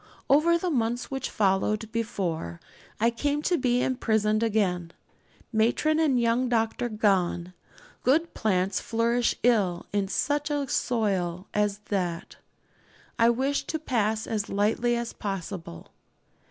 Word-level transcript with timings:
Over 0.31 0.57
the 0.57 0.71
months 0.71 1.11
which 1.11 1.29
followed 1.29 1.91
before 1.91 2.59
I 2.99 3.11
came 3.11 3.43
to 3.43 3.55
be 3.55 3.83
imprisoned 3.83 4.41
again, 4.41 4.93
matron 5.53 5.99
and 5.99 6.19
young 6.19 6.49
doctor 6.49 6.89
gone 6.89 7.53
good 8.01 8.33
plants 8.33 8.79
flourish 8.79 9.35
ill 9.43 9.85
in 9.93 10.07
such 10.07 10.49
a 10.49 10.67
soil 10.67 11.45
as 11.53 11.77
that 11.89 12.37
I 13.19 13.29
wish 13.29 13.65
to 13.65 13.77
pass 13.77 14.25
as 14.25 14.49
lightly 14.49 14.95
as 14.95 15.13
possible. 15.13 15.91